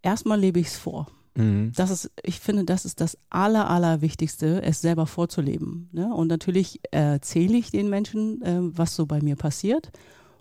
Erstmal 0.02 0.40
lebe 0.40 0.58
ich 0.58 0.68
es 0.68 0.76
vor. 0.76 1.06
Mhm. 1.34 1.72
Das 1.76 1.90
ist, 1.90 2.10
ich 2.22 2.40
finde, 2.40 2.64
das 2.64 2.84
ist 2.84 3.00
das 3.00 3.16
Aller, 3.30 3.68
Allerwichtigste, 3.70 4.62
es 4.62 4.80
selber 4.80 5.06
vorzuleben. 5.06 5.88
Ne? 5.92 6.12
Und 6.12 6.28
natürlich 6.28 6.80
erzähle 6.90 7.56
ich 7.56 7.70
den 7.70 7.88
Menschen, 7.88 8.42
äh, 8.42 8.58
was 8.60 8.96
so 8.96 9.06
bei 9.06 9.20
mir 9.20 9.36
passiert. 9.36 9.90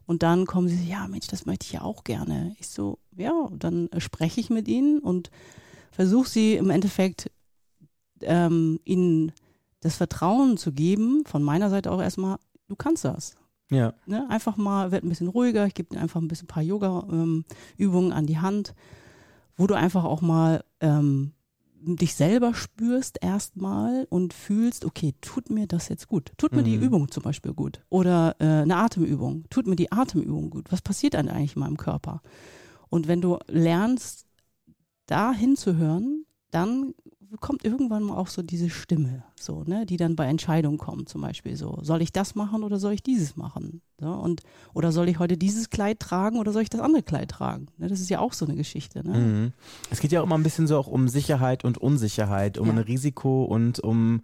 Und 0.06 0.24
dann 0.24 0.48
kommen 0.48 0.68
sie, 0.68 0.90
ja, 0.90 1.08
Mensch, 1.08 1.28
das 1.28 1.46
möchte 1.46 1.66
ich 1.66 1.74
ja 1.74 1.82
auch 1.82 2.04
gerne. 2.04 2.56
Ich 2.60 2.68
so, 2.70 2.98
ja, 3.16 3.32
dann 3.52 3.90
spreche 4.00 4.40
ich 4.40 4.50
mit 4.50 4.68
ihnen 4.68 5.00
und 5.00 5.30
versuche 5.92 6.28
sie 6.28 6.56
im 6.56 6.72
Endeffekt 6.72 7.30
ähm, 8.22 8.80
ihnen 8.86 9.32
das 9.82 9.98
Vertrauen 9.98 10.58
zu 10.58 10.72
geben, 10.72 11.24
von 11.26 11.44
meiner 11.44 11.70
Seite 11.70 11.92
auch 11.92 12.02
erstmal, 12.02 12.38
du 12.68 12.76
kannst 12.76 13.06
das. 13.06 13.36
Ja. 13.70 13.94
Ne? 14.08 14.26
Einfach 14.30 14.58
mal, 14.58 14.92
werd 14.92 15.04
ein 15.04 15.10
bisschen 15.10 15.28
ruhiger, 15.28 15.68
ich 15.68 15.76
gebe 15.76 15.94
dir 15.94 16.02
einfach 16.02 16.20
ein 16.20 16.28
bisschen 16.28 16.46
ein 16.46 16.54
paar 16.54 16.64
Yoga-Übungen 16.64 18.12
ähm, 18.12 18.18
an 18.18 18.26
die 18.26 18.40
Hand, 18.40 18.74
wo 19.56 19.68
du 19.68 19.76
einfach 19.76 20.06
auch 20.06 20.22
mal 20.22 20.64
ähm, 20.82 21.34
dich 21.82 22.16
selber 22.16 22.54
spürst 22.54 23.20
erstmal 23.22 24.06
und 24.10 24.34
fühlst, 24.34 24.86
okay, 24.86 25.14
tut 25.22 25.50
mir 25.50 25.68
das 25.68 25.90
jetzt 25.90 26.08
gut? 26.08 26.32
Tut 26.38 26.52
mir 26.52 26.62
mhm. 26.62 26.66
die 26.66 26.76
Übung 26.76 27.10
zum 27.10 27.24
Beispiel 27.24 27.54
gut? 27.54 27.82
Oder 27.90 28.36
äh, 28.40 28.46
eine 28.46 28.76
Atemübung? 28.76 29.46
Tut 29.50 29.68
mir 29.68 29.76
die 29.76 29.92
Atemübung 29.92 30.50
gut? 30.50 30.72
Was 30.72 30.82
passiert 30.82 31.14
dann 31.14 31.30
eigentlich 31.30 31.56
in 31.56 31.62
meinem 31.62 31.78
Körper? 31.78 32.22
Und 32.90 33.08
wenn 33.08 33.22
du 33.22 33.38
lernst, 33.48 34.26
da 35.06 35.32
hinzuhören, 35.34 36.26
dann 36.52 36.94
kommt 37.40 37.64
irgendwann 37.64 38.04
mal 38.04 38.18
auch 38.18 38.28
so 38.28 38.42
diese 38.42 38.70
Stimme, 38.70 39.24
so, 39.40 39.64
ne, 39.64 39.86
die 39.86 39.98
dann 39.98 40.16
bei 40.16 40.26
Entscheidungen 40.26 40.78
kommt, 40.78 41.10
zum 41.10 41.22
Beispiel 41.22 41.56
so, 41.56 41.80
soll 41.82 42.02
ich 42.02 42.12
das 42.12 42.36
machen 42.36 42.64
oder 42.64 42.80
soll 42.80 42.94
ich 42.94 43.04
dieses 43.04 43.36
machen? 43.36 43.82
So, 44.00 44.08
und, 44.08 44.44
oder 44.74 44.92
soll 44.92 45.10
ich 45.10 45.20
heute 45.20 45.38
dieses 45.38 45.70
Kleid 45.70 46.00
tragen 46.00 46.40
oder 46.40 46.52
soll 46.52 46.62
ich 46.62 46.70
das 46.70 46.82
andere 46.82 47.04
Kleid 47.04 47.32
tragen? 47.32 47.68
Ne, 47.78 47.88
das 47.88 48.00
ist 48.00 48.10
ja 48.10 48.20
auch 48.20 48.34
so 48.34 48.46
eine 48.46 48.56
Geschichte. 48.56 49.06
Ne? 49.08 49.18
Mhm. 49.18 49.54
Es 49.90 50.00
geht 50.00 50.12
ja 50.12 50.22
auch 50.22 50.26
immer 50.26 50.38
ein 50.38 50.44
bisschen 50.44 50.68
so 50.68 50.78
auch 50.78 50.88
um 50.88 51.08
Sicherheit 51.08 51.66
und 51.66 51.78
Unsicherheit, 51.78 52.58
um 52.58 52.68
ja. 52.68 52.74
ein 52.74 52.80
Risiko 52.80 53.44
und 53.44 53.80
um, 53.80 54.22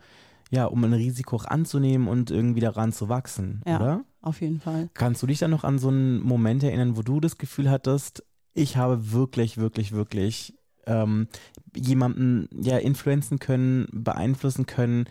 ja, 0.49 0.65
um 0.65 0.83
ein 0.83 0.93
Risiko 0.93 1.37
anzunehmen 1.37 2.07
und 2.07 2.31
irgendwie 2.31 2.61
daran 2.61 2.93
zu 2.93 3.09
wachsen, 3.09 3.61
ja, 3.65 3.75
oder? 3.77 4.05
Auf 4.21 4.41
jeden 4.41 4.59
Fall. 4.59 4.89
Kannst 4.93 5.21
du 5.21 5.27
dich 5.27 5.39
dann 5.39 5.51
noch 5.51 5.63
an 5.63 5.77
so 5.77 5.89
einen 5.89 6.21
Moment 6.21 6.63
erinnern, 6.63 6.97
wo 6.97 7.01
du 7.01 7.19
das 7.19 7.37
Gefühl 7.37 7.69
hattest, 7.69 8.23
ich 8.53 8.77
habe 8.77 9.11
wirklich, 9.11 9.57
wirklich, 9.57 9.91
wirklich 9.91 10.55
ähm, 10.87 11.27
jemanden 11.75 12.47
ja 12.53 12.77
influenzen 12.77 13.39
können, 13.39 13.87
beeinflussen 13.91 14.65
können, 14.65 15.05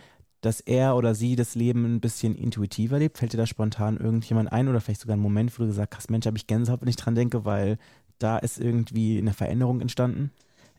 dass 0.45 0.59
er 0.61 0.95
oder 0.95 1.15
sie 1.15 1.35
das 1.35 1.55
Leben 1.55 1.85
ein 1.85 1.99
bisschen 1.99 2.35
intuitiver 2.35 2.99
lebt? 2.99 3.17
Fällt 3.17 3.33
dir 3.33 3.37
da 3.37 3.47
spontan 3.47 3.97
irgendjemand 3.97 4.51
ein 4.51 4.67
oder 4.67 4.79
vielleicht 4.79 5.01
sogar 5.01 5.17
ein 5.17 5.21
Moment, 5.21 5.57
wo 5.57 5.63
du 5.63 5.67
gesagt 5.67 5.95
hast, 5.95 6.11
Mensch, 6.11 6.25
habe 6.25 6.37
ich 6.37 6.47
Gänsehaut, 6.47 6.81
wenn 6.81 6.87
ich 6.87 6.95
dran 6.95 7.15
denke, 7.15 7.45
weil 7.45 7.77
da 8.19 8.37
ist 8.37 8.59
irgendwie 8.59 9.17
eine 9.17 9.33
Veränderung 9.33 9.81
entstanden? 9.81 10.31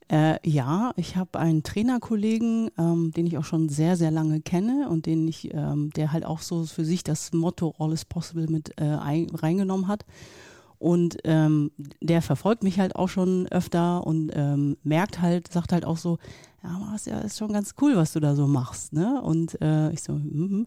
Äh, 0.08 0.38
ja, 0.48 0.92
ich 0.96 1.16
habe 1.16 1.38
einen 1.40 1.64
Trainerkollegen, 1.64 2.70
ähm, 2.78 3.10
den 3.10 3.26
ich 3.26 3.38
auch 3.38 3.44
schon 3.44 3.68
sehr, 3.68 3.96
sehr 3.96 4.12
lange 4.12 4.40
kenne 4.40 4.88
und 4.88 5.06
den 5.06 5.26
ich, 5.26 5.52
ähm, 5.52 5.90
der 5.96 6.12
halt 6.12 6.24
auch 6.24 6.40
so 6.40 6.64
für 6.64 6.84
sich 6.84 7.02
das 7.02 7.32
Motto 7.32 7.74
All 7.78 7.92
is 7.92 8.04
Possible 8.04 8.46
mit 8.48 8.80
äh, 8.80 8.84
ein, 8.84 9.28
reingenommen 9.30 9.88
hat. 9.88 10.04
Und 10.78 11.18
ähm, 11.24 11.70
der 12.00 12.22
verfolgt 12.22 12.62
mich 12.62 12.78
halt 12.78 12.96
auch 12.96 13.08
schon 13.08 13.46
öfter 13.48 14.06
und 14.06 14.30
ähm, 14.34 14.76
merkt 14.82 15.22
halt, 15.22 15.52
sagt 15.52 15.72
halt 15.72 15.84
auch 15.84 15.96
so, 15.96 16.18
ja, 16.62 16.70
Mars, 16.78 17.06
ja, 17.06 17.20
ist 17.20 17.38
schon 17.38 17.52
ganz 17.52 17.74
cool, 17.80 17.96
was 17.96 18.12
du 18.12 18.20
da 18.20 18.34
so 18.34 18.46
machst. 18.46 18.92
Ne? 18.92 19.22
Und 19.22 19.60
äh, 19.62 19.90
ich 19.92 20.02
so, 20.02 20.14
mm, 20.14 20.66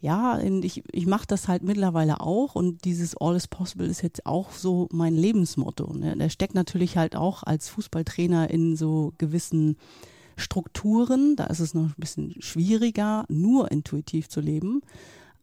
ja, 0.00 0.38
ich, 0.40 0.82
ich 0.92 1.06
mache 1.06 1.26
das 1.26 1.48
halt 1.48 1.62
mittlerweile 1.62 2.20
auch 2.20 2.54
und 2.54 2.84
dieses 2.84 3.16
All 3.16 3.36
is 3.36 3.48
Possible 3.48 3.86
ist 3.86 4.02
jetzt 4.02 4.26
auch 4.26 4.50
so 4.52 4.88
mein 4.90 5.14
Lebensmotto. 5.14 5.92
Ne? 5.92 6.16
Der 6.16 6.28
steckt 6.28 6.54
natürlich 6.54 6.96
halt 6.96 7.16
auch 7.16 7.42
als 7.42 7.68
Fußballtrainer 7.68 8.50
in 8.50 8.76
so 8.76 9.12
gewissen 9.18 9.76
Strukturen. 10.36 11.36
Da 11.36 11.44
ist 11.44 11.60
es 11.60 11.74
noch 11.74 11.84
ein 11.84 11.94
bisschen 11.98 12.34
schwieriger, 12.40 13.24
nur 13.28 13.70
intuitiv 13.70 14.28
zu 14.28 14.40
leben. 14.40 14.82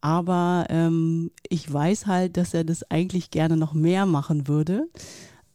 Aber 0.01 0.65
ähm, 0.69 1.31
ich 1.49 1.71
weiß 1.71 2.07
halt, 2.07 2.37
dass 2.37 2.53
er 2.53 2.63
das 2.63 2.89
eigentlich 2.89 3.31
gerne 3.31 3.57
noch 3.57 3.73
mehr 3.73 4.05
machen 4.05 4.47
würde. 4.47 4.87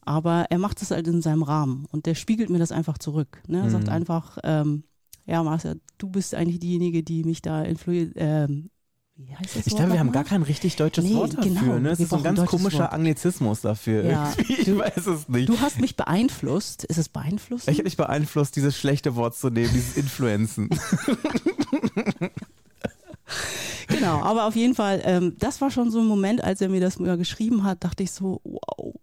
Aber 0.03 0.47
er 0.51 0.59
macht 0.59 0.83
es 0.83 0.91
halt 0.91 1.09
in 1.09 1.23
seinem 1.23 1.43
Rahmen 1.43 1.87
und 1.91 2.05
der 2.05 2.15
spiegelt 2.15 2.51
mir 2.51 2.59
das 2.59 2.73
einfach 2.73 2.99
zurück. 2.99 3.41
Ne? 3.47 3.59
Er 3.59 3.65
mhm. 3.65 3.71
sagt 3.71 3.89
einfach, 3.89 4.39
ähm, 4.45 4.85
ja, 5.25 5.43
Marcia, 5.43 5.75
du 5.97 6.11
bist 6.11 6.35
eigentlich 6.35 6.61
diejenige, 6.61 7.03
die 7.03 7.25
mich 7.25 7.41
da 7.41 7.63
influiert. 7.63 8.13
Ähm, 8.17 8.71
wie 9.17 9.35
heißt 9.35 9.57
das 9.57 9.67
ich 9.69 9.77
glaube, 9.77 9.93
wir 9.93 10.01
haben 10.01 10.11
gar 10.11 10.25
kein 10.25 10.43
richtig 10.43 10.75
deutsches 10.75 11.05
nee, 11.05 11.15
Wort 11.15 11.39
dafür. 11.39 11.53
Genau, 11.53 11.79
ne? 11.79 11.91
Es 11.91 12.01
ist 12.01 12.11
so 12.11 12.17
ein 12.17 12.25
ganz 12.25 12.45
komischer 12.47 12.81
Wort. 12.81 12.93
Anglizismus 12.93 13.61
dafür. 13.61 14.05
Ja, 14.05 14.33
ich 14.49 14.65
du, 14.65 14.77
weiß 14.77 15.07
es 15.07 15.29
nicht. 15.29 15.49
Du 15.49 15.61
hast 15.61 15.81
mich 15.81 15.97
beeinflusst. 15.97 16.85
Ist 16.85 16.99
es 16.99 17.09
beeinflusst? 17.09 17.69
Ich 17.69 17.79
hätte 17.79 17.85
dich 17.85 17.97
beeinflusst, 17.97 18.57
dieses 18.57 18.77
schlechte 18.77 19.15
Wort 19.15 19.37
zu 19.37 19.51
nehmen, 19.51 19.71
dieses 19.73 19.97
Influenzen. 19.97 20.69
genau, 24.05 24.23
aber 24.23 24.47
auf 24.47 24.57
jeden 24.57 24.75
Fall, 24.75 25.01
ähm, 25.05 25.37
das 25.39 25.61
war 25.61 25.71
schon 25.71 25.91
so 25.91 26.01
ein 26.01 26.07
Moment, 26.07 26.43
als 26.43 26.61
er 26.61 26.69
mir 26.69 26.81
das 26.81 26.99
mal 26.99 27.17
geschrieben 27.17 27.65
hat, 27.65 27.85
dachte 27.85 28.03
ich 28.03 28.13
so, 28.13 28.41
wow, 28.45 28.95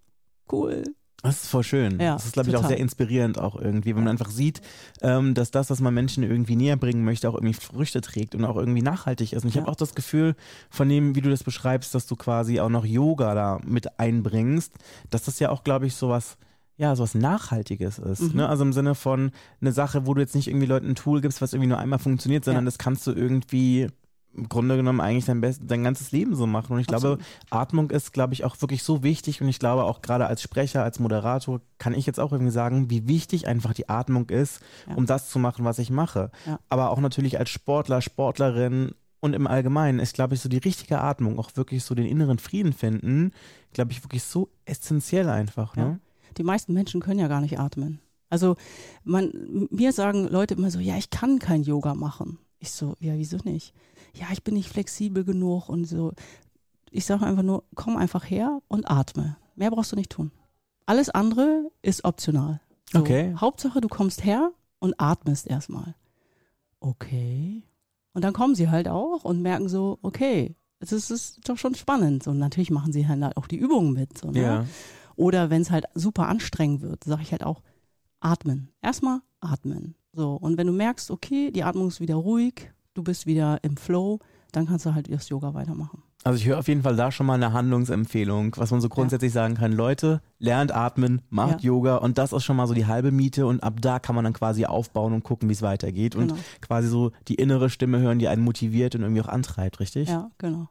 cool. 0.51 0.83
Das 1.23 1.43
ist 1.43 1.49
voll 1.49 1.63
schön. 1.63 1.99
Ja, 1.99 2.13
das 2.13 2.25
ist, 2.25 2.33
glaube 2.33 2.49
ich, 2.49 2.55
auch 2.55 2.67
sehr 2.67 2.79
inspirierend 2.79 3.37
auch 3.37 3.55
irgendwie, 3.55 3.95
wenn 3.95 4.03
man 4.03 4.11
einfach 4.11 4.31
sieht, 4.31 4.61
ähm, 5.01 5.35
dass 5.35 5.51
das, 5.51 5.69
was 5.69 5.79
man 5.79 5.93
Menschen 5.93 6.23
irgendwie 6.23 6.55
näher 6.55 6.77
bringen 6.77 7.03
möchte, 7.03 7.29
auch 7.29 7.35
irgendwie 7.35 7.53
Früchte 7.53 8.01
trägt 8.01 8.33
und 8.33 8.43
auch 8.43 8.55
irgendwie 8.55 8.81
nachhaltig 8.81 9.33
ist. 9.33 9.43
Und 9.43 9.49
ich 9.49 9.55
ja. 9.55 9.61
habe 9.61 9.71
auch 9.71 9.75
das 9.75 9.93
Gefühl, 9.93 10.35
von 10.71 10.89
dem, 10.89 11.13
wie 11.15 11.21
du 11.21 11.29
das 11.29 11.43
beschreibst, 11.43 11.93
dass 11.93 12.07
du 12.07 12.15
quasi 12.15 12.59
auch 12.59 12.69
noch 12.69 12.85
Yoga 12.85 13.35
da 13.35 13.59
mit 13.63 13.99
einbringst, 13.99 14.73
dass 15.11 15.23
das 15.23 15.37
ja 15.37 15.49
auch, 15.49 15.63
glaube 15.63 15.85
ich, 15.85 15.93
sowas 15.93 16.37
ja, 16.77 16.95
sowas 16.95 17.13
Nachhaltiges 17.13 17.99
ist. 17.99 18.21
Mhm. 18.21 18.37
Ne? 18.37 18.49
Also 18.49 18.63
im 18.63 18.73
Sinne 18.73 18.95
von 18.95 19.31
eine 19.59 19.71
Sache, 19.71 20.07
wo 20.07 20.15
du 20.15 20.21
jetzt 20.21 20.33
nicht 20.33 20.47
irgendwie 20.47 20.65
Leuten 20.65 20.87
ein 20.87 20.95
Tool 20.95 21.21
gibst, 21.21 21.39
was 21.39 21.53
irgendwie 21.53 21.67
nur 21.67 21.77
einmal 21.77 21.99
funktioniert, 21.99 22.43
sondern 22.43 22.63
ja. 22.63 22.65
das 22.65 22.79
kannst 22.79 23.05
du 23.05 23.11
irgendwie 23.11 23.87
im 24.33 24.47
Grunde 24.47 24.77
genommen 24.77 25.01
eigentlich 25.01 25.25
dein, 25.25 25.41
Best, 25.41 25.61
dein 25.65 25.83
ganzes 25.83 26.11
Leben 26.11 26.35
so 26.35 26.47
machen. 26.47 26.73
Und 26.73 26.79
ich 26.79 26.89
Absolut. 26.89 27.19
glaube, 27.19 27.31
Atmung 27.49 27.91
ist, 27.91 28.13
glaube 28.13 28.33
ich, 28.33 28.43
auch 28.43 28.59
wirklich 28.61 28.83
so 28.83 29.03
wichtig. 29.03 29.41
Und 29.41 29.49
ich 29.49 29.59
glaube 29.59 29.83
auch 29.83 30.01
gerade 30.01 30.25
als 30.27 30.41
Sprecher, 30.41 30.83
als 30.83 30.99
Moderator 30.99 31.61
kann 31.77 31.93
ich 31.93 32.05
jetzt 32.05 32.19
auch 32.19 32.31
irgendwie 32.31 32.51
sagen, 32.51 32.89
wie 32.89 33.07
wichtig 33.07 33.47
einfach 33.47 33.73
die 33.73 33.89
Atmung 33.89 34.29
ist, 34.29 34.61
ja. 34.87 34.95
um 34.95 35.05
das 35.05 35.29
zu 35.29 35.39
machen, 35.39 35.65
was 35.65 35.79
ich 35.79 35.89
mache. 35.89 36.31
Ja. 36.45 36.59
Aber 36.69 36.91
auch 36.91 36.99
natürlich 36.99 37.39
als 37.39 37.49
Sportler, 37.49 38.01
Sportlerin 38.01 38.93
und 39.19 39.33
im 39.33 39.47
Allgemeinen 39.47 39.99
ist, 39.99 40.15
glaube 40.15 40.35
ich, 40.35 40.41
so 40.41 40.49
die 40.49 40.57
richtige 40.57 40.99
Atmung, 40.99 41.37
auch 41.37 41.51
wirklich 41.55 41.83
so 41.83 41.93
den 41.93 42.05
inneren 42.05 42.39
Frieden 42.39 42.73
finden, 42.73 43.31
glaube 43.73 43.91
ich, 43.91 44.03
wirklich 44.03 44.23
so 44.23 44.49
essentiell 44.65 45.29
einfach. 45.29 45.75
Ne? 45.75 45.83
Ja. 45.83 45.99
Die 46.37 46.43
meisten 46.43 46.73
Menschen 46.73 47.01
können 47.01 47.19
ja 47.19 47.27
gar 47.27 47.41
nicht 47.41 47.59
atmen. 47.59 47.99
Also 48.29 48.55
man, 49.03 49.67
mir 49.69 49.91
sagen 49.91 50.27
Leute 50.27 50.53
immer 50.53 50.71
so, 50.71 50.79
ja, 50.79 50.97
ich 50.97 51.09
kann 51.09 51.37
kein 51.39 51.63
Yoga 51.63 51.93
machen. 51.93 52.39
Ich 52.61 52.71
so, 52.71 52.95
ja, 52.99 53.13
wieso 53.15 53.37
nicht? 53.43 53.73
ja, 54.13 54.27
ich 54.31 54.43
bin 54.43 54.55
nicht 54.55 54.69
flexibel 54.69 55.23
genug 55.23 55.69
und 55.69 55.85
so. 55.85 56.13
Ich 56.89 57.05
sage 57.05 57.25
einfach 57.25 57.43
nur, 57.43 57.63
komm 57.75 57.97
einfach 57.97 58.29
her 58.29 58.61
und 58.67 58.89
atme. 58.89 59.37
Mehr 59.55 59.71
brauchst 59.71 59.91
du 59.91 59.95
nicht 59.95 60.11
tun. 60.11 60.31
Alles 60.85 61.09
andere 61.09 61.71
ist 61.81 62.03
optional. 62.03 62.59
So, 62.91 62.99
okay. 62.99 63.33
Hauptsache, 63.37 63.79
du 63.79 63.87
kommst 63.87 64.25
her 64.25 64.51
und 64.79 64.99
atmest 64.99 65.47
erstmal. 65.47 65.95
Okay. 66.81 67.63
Und 68.13 68.23
dann 68.23 68.33
kommen 68.33 68.55
sie 68.55 68.69
halt 68.69 68.89
auch 68.89 69.23
und 69.23 69.41
merken 69.41 69.69
so, 69.69 69.99
okay, 70.01 70.55
es 70.79 70.91
ist, 70.91 71.11
ist 71.11 71.47
doch 71.47 71.57
schon 71.57 71.75
spannend. 71.75 72.27
Und 72.27 72.39
natürlich 72.39 72.71
machen 72.71 72.91
sie 72.91 73.07
halt 73.07 73.37
auch 73.37 73.47
die 73.47 73.57
Übungen 73.57 73.93
mit. 73.93 74.17
So, 74.17 74.31
ne? 74.31 74.41
ja. 74.41 74.65
Oder 75.15 75.49
wenn 75.49 75.61
es 75.61 75.71
halt 75.71 75.85
super 75.93 76.27
anstrengend 76.27 76.81
wird, 76.81 77.03
sage 77.03 77.21
ich 77.21 77.31
halt 77.31 77.43
auch, 77.43 77.61
atmen. 78.19 78.69
Erstmal 78.81 79.21
atmen. 79.41 79.95
So. 80.13 80.33
Und 80.33 80.57
wenn 80.57 80.67
du 80.67 80.73
merkst, 80.73 81.11
okay, 81.11 81.51
die 81.51 81.63
Atmung 81.63 81.87
ist 81.87 81.99
wieder 81.99 82.15
ruhig, 82.15 82.71
du 82.93 83.03
bist 83.03 83.25
wieder 83.25 83.59
im 83.63 83.77
Flow, 83.77 84.19
dann 84.51 84.67
kannst 84.67 84.85
du 84.85 84.93
halt 84.93 85.11
das 85.11 85.29
Yoga 85.29 85.53
weitermachen. 85.53 86.03
Also 86.23 86.37
ich 86.37 86.45
höre 86.45 86.59
auf 86.59 86.67
jeden 86.67 86.83
Fall 86.83 86.95
da 86.95 87.11
schon 87.11 87.25
mal 87.25 87.33
eine 87.33 87.51
Handlungsempfehlung, 87.51 88.55
was 88.57 88.69
man 88.69 88.79
so 88.79 88.89
grundsätzlich 88.89 89.33
ja. 89.33 89.41
sagen 89.41 89.55
kann. 89.55 89.71
Leute, 89.71 90.21
lernt 90.37 90.71
atmen, 90.71 91.21
macht 91.29 91.63
ja. 91.63 91.69
Yoga 91.69 91.95
und 91.97 92.19
das 92.19 92.31
ist 92.31 92.43
schon 92.43 92.57
mal 92.57 92.67
so 92.67 92.75
die 92.75 92.85
halbe 92.85 93.11
Miete 93.11 93.47
und 93.47 93.63
ab 93.63 93.81
da 93.81 93.97
kann 93.97 94.13
man 94.13 94.23
dann 94.23 94.33
quasi 94.33 94.65
aufbauen 94.65 95.13
und 95.13 95.23
gucken, 95.23 95.49
wie 95.49 95.53
es 95.53 95.63
weitergeht 95.63 96.13
genau. 96.13 96.33
und 96.33 96.61
quasi 96.61 96.89
so 96.89 97.11
die 97.27 97.35
innere 97.35 97.71
Stimme 97.71 97.99
hören, 97.99 98.19
die 98.19 98.27
einen 98.27 98.43
motiviert 98.43 98.93
und 98.93 99.01
irgendwie 99.01 99.21
auch 99.21 99.29
antreibt, 99.29 99.79
richtig? 99.79 100.09
Ja, 100.09 100.29
genau. 100.37 100.67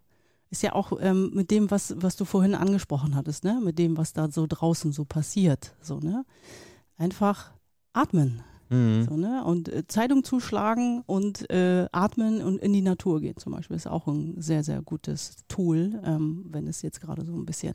Ist 0.50 0.62
ja 0.62 0.74
auch 0.74 0.92
ähm, 1.00 1.30
mit 1.34 1.50
dem, 1.50 1.70
was, 1.70 1.94
was 1.96 2.16
du 2.16 2.24
vorhin 2.24 2.54
angesprochen 2.54 3.14
hattest, 3.16 3.44
ne? 3.44 3.60
Mit 3.64 3.78
dem, 3.78 3.96
was 3.96 4.12
da 4.12 4.30
so 4.30 4.46
draußen 4.48 4.92
so 4.92 5.04
passiert. 5.04 5.74
So, 5.80 6.00
ne? 6.00 6.24
Einfach 6.96 7.52
atmen. 7.92 8.42
Mhm. 8.70 9.06
So, 9.08 9.16
ne? 9.16 9.44
Und 9.44 9.68
äh, 9.68 9.86
Zeitung 9.86 10.24
zuschlagen 10.24 11.02
und 11.06 11.48
äh, 11.50 11.86
atmen 11.92 12.40
und 12.40 12.62
in 12.62 12.72
die 12.72 12.82
Natur 12.82 13.20
gehen 13.20 13.36
zum 13.36 13.52
Beispiel 13.52 13.76
ist 13.76 13.88
auch 13.88 14.06
ein 14.06 14.40
sehr, 14.40 14.62
sehr 14.62 14.80
gutes 14.80 15.44
Tool, 15.48 16.00
ähm, 16.04 16.46
wenn 16.48 16.68
es 16.68 16.82
jetzt 16.82 17.00
gerade 17.00 17.24
so 17.24 17.34
ein 17.34 17.44
bisschen 17.44 17.74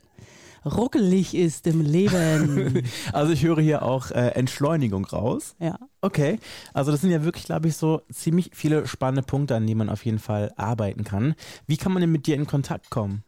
ruckelig 0.64 1.34
ist 1.34 1.66
im 1.66 1.82
Leben. 1.82 2.82
also 3.12 3.32
ich 3.32 3.44
höre 3.44 3.60
hier 3.60 3.82
auch 3.82 4.10
äh, 4.10 4.28
Entschleunigung 4.30 5.04
raus. 5.04 5.54
Ja. 5.60 5.78
Okay, 6.00 6.38
also 6.72 6.92
das 6.92 7.02
sind 7.02 7.10
ja 7.10 7.24
wirklich, 7.24 7.44
glaube 7.44 7.68
ich, 7.68 7.76
so 7.76 8.00
ziemlich 8.10 8.52
viele 8.54 8.86
spannende 8.86 9.22
Punkte, 9.22 9.54
an 9.54 9.66
denen 9.66 9.76
man 9.78 9.90
auf 9.90 10.04
jeden 10.04 10.18
Fall 10.18 10.52
arbeiten 10.56 11.04
kann. 11.04 11.34
Wie 11.66 11.76
kann 11.76 11.92
man 11.92 12.00
denn 12.00 12.12
mit 12.12 12.26
dir 12.26 12.36
in 12.36 12.46
Kontakt 12.46 12.88
kommen? 12.90 13.22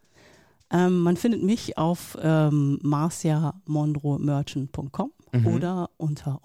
Ähm, 0.71 1.01
man 1.01 1.17
findet 1.17 1.43
mich 1.43 1.79
auf 1.79 2.19
ähm, 2.21 2.79
marciamondromerchant.com 2.83 5.13
mhm. 5.33 5.47
oder 5.47 5.89
unter 5.97 6.41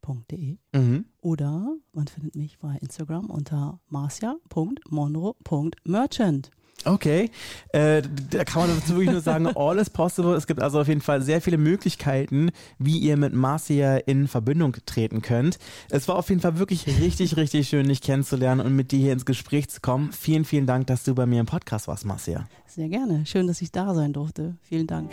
allispossible.de 0.00 0.58
mhm. 0.72 1.04
oder 1.20 1.76
man 1.92 2.08
findet 2.08 2.34
mich 2.36 2.58
bei 2.58 2.76
Instagram 2.80 3.28
unter 3.30 3.80
marcia.monro.merchant. 3.88 6.50
Okay, 6.86 7.30
äh, 7.74 8.00
da 8.30 8.44
kann 8.44 8.66
man 8.66 8.88
wirklich 8.88 9.10
nur 9.10 9.20
sagen, 9.20 9.46
all 9.48 9.78
is 9.78 9.90
possible. 9.90 10.34
Es 10.34 10.46
gibt 10.46 10.62
also 10.62 10.80
auf 10.80 10.88
jeden 10.88 11.02
Fall 11.02 11.20
sehr 11.20 11.42
viele 11.42 11.58
Möglichkeiten, 11.58 12.52
wie 12.78 12.96
ihr 12.96 13.18
mit 13.18 13.34
Marcia 13.34 13.98
in 13.98 14.28
Verbindung 14.28 14.74
treten 14.86 15.20
könnt. 15.20 15.58
Es 15.90 16.08
war 16.08 16.16
auf 16.16 16.30
jeden 16.30 16.40
Fall 16.40 16.58
wirklich 16.58 16.86
richtig, 16.86 17.36
richtig 17.36 17.68
schön, 17.68 17.86
dich 17.86 18.00
kennenzulernen 18.00 18.64
und 18.64 18.74
mit 18.74 18.92
dir 18.92 18.98
hier 18.98 19.12
ins 19.12 19.26
Gespräch 19.26 19.68
zu 19.68 19.82
kommen. 19.82 20.10
Vielen, 20.12 20.46
vielen 20.46 20.64
Dank, 20.64 20.86
dass 20.86 21.04
du 21.04 21.14
bei 21.14 21.26
mir 21.26 21.40
im 21.40 21.46
Podcast 21.46 21.86
warst, 21.86 22.06
Marcia. 22.06 22.48
Sehr 22.66 22.88
gerne. 22.88 23.26
Schön, 23.26 23.46
dass 23.46 23.60
ich 23.60 23.72
da 23.72 23.94
sein 23.94 24.14
durfte. 24.14 24.56
Vielen 24.62 24.86
Dank. 24.86 25.12